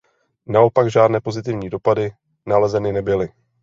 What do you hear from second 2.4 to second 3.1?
nalezeny